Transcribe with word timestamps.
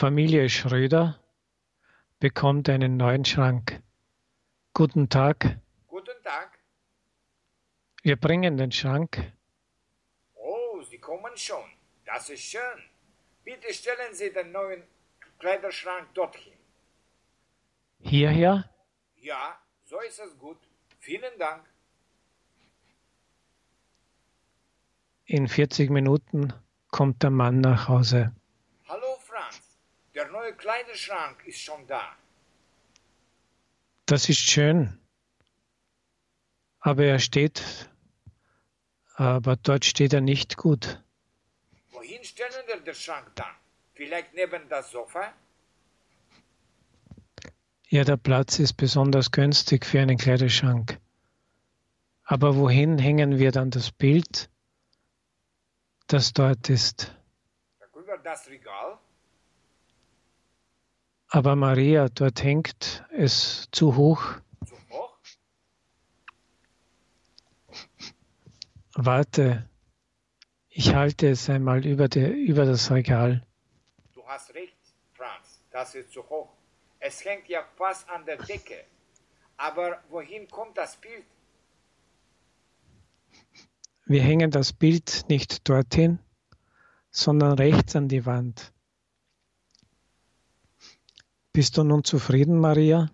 Familie 0.00 0.48
Schröder 0.48 1.20
bekommt 2.20 2.70
einen 2.70 2.96
neuen 2.96 3.26
Schrank. 3.26 3.82
Guten 4.72 5.10
Tag. 5.10 5.58
Guten 5.88 6.22
Tag. 6.24 6.58
Wir 8.02 8.16
bringen 8.16 8.56
den 8.56 8.72
Schrank. 8.72 9.34
Oh, 10.36 10.80
Sie 10.88 10.96
kommen 10.96 11.36
schon. 11.36 11.68
Das 12.06 12.30
ist 12.30 12.40
schön. 12.40 12.78
Bitte 13.44 13.74
stellen 13.74 14.14
Sie 14.14 14.32
den 14.32 14.52
neuen 14.52 14.84
Kleiderschrank 15.38 16.14
dorthin. 16.14 16.56
Hierher? 17.98 18.70
Ja, 19.16 19.58
so 19.84 20.00
ist 20.00 20.18
es 20.18 20.38
gut. 20.38 20.60
Vielen 20.98 21.38
Dank. 21.38 21.62
In 25.26 25.46
40 25.46 25.90
Minuten 25.90 26.54
kommt 26.90 27.22
der 27.22 27.28
Mann 27.28 27.60
nach 27.60 27.86
Hause. 27.88 28.34
Hallo 28.88 29.18
Franz, 29.18 29.60
der 30.14 30.28
neue 30.28 30.54
Kleiderschrank 30.54 31.44
ist 31.46 31.60
schon 31.60 31.86
da. 31.86 32.16
Das 34.06 34.28
ist 34.28 34.40
schön. 34.40 34.98
Aber 36.80 37.04
er 37.04 37.18
steht, 37.18 37.90
aber 39.14 39.56
dort 39.56 39.84
steht 39.84 40.12
er 40.12 40.20
nicht 40.22 40.56
gut. 40.56 41.02
Wohin 41.90 42.24
stellen 42.24 42.66
wir 42.66 42.80
den 42.80 42.94
Schrank 42.94 43.30
dann? 43.34 43.54
Vielleicht 43.94 44.32
neben 44.34 44.68
das 44.68 44.90
Sofa? 44.90 45.32
Ja, 47.88 48.04
der 48.04 48.16
Platz 48.16 48.58
ist 48.58 48.74
besonders 48.74 49.30
günstig 49.30 49.84
für 49.84 50.00
einen 50.00 50.16
Kleiderschrank. 50.16 50.98
Aber 52.24 52.56
wohin 52.56 52.98
hängen 52.98 53.38
wir 53.38 53.52
dann 53.52 53.70
das 53.70 53.90
Bild, 53.90 54.48
das 56.06 56.32
dort 56.32 56.70
ist? 56.70 57.14
Über 57.92 58.16
das 58.18 58.48
Regal? 58.48 58.98
Aber 61.32 61.54
Maria, 61.54 62.08
dort 62.08 62.42
hängt 62.42 63.04
es 63.12 63.68
zu 63.70 63.94
hoch. 63.94 64.20
Zu 64.66 64.74
hoch? 64.90 65.16
Warte, 68.94 69.70
ich 70.68 70.92
halte 70.92 71.28
es 71.28 71.48
einmal 71.48 71.86
über, 71.86 72.08
die, 72.08 72.26
über 72.26 72.64
das 72.64 72.90
Regal. 72.90 73.46
Du 74.12 74.26
hast 74.26 74.52
recht, 74.54 74.76
Franz, 75.12 75.62
das 75.70 75.94
ist 75.94 76.12
zu 76.12 76.28
hoch. 76.28 76.52
Es 76.98 77.24
hängt 77.24 77.48
ja 77.48 77.64
fast 77.76 78.10
an 78.10 78.26
der 78.26 78.36
Decke. 78.36 78.84
Aber 79.56 80.02
wohin 80.10 80.48
kommt 80.48 80.76
das 80.78 80.96
Bild? 80.96 81.24
Wir 84.06 84.22
hängen 84.22 84.50
das 84.50 84.72
Bild 84.72 85.26
nicht 85.28 85.68
dorthin, 85.68 86.18
sondern 87.12 87.52
rechts 87.52 87.94
an 87.94 88.08
die 88.08 88.26
Wand. 88.26 88.72
Bist 91.52 91.76
du 91.76 91.82
nun 91.82 92.04
zufrieden, 92.04 92.60
Maria? 92.60 93.10